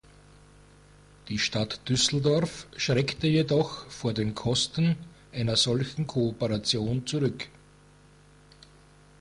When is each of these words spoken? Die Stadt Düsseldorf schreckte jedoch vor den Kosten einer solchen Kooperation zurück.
Die 1.29 1.37
Stadt 1.37 1.87
Düsseldorf 1.87 2.65
schreckte 2.75 3.27
jedoch 3.27 3.85
vor 3.91 4.13
den 4.15 4.33
Kosten 4.33 4.95
einer 5.31 5.55
solchen 5.57 6.07
Kooperation 6.07 7.05
zurück. 7.05 7.47